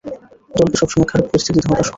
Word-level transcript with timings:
দলকে 0.51 0.75
সব 0.77 0.89
সময় 0.91 1.09
খারাপ 1.11 1.25
পরিস্থিতিতে 1.29 1.67
হতাশ 1.69 1.77
করে। 1.77 1.89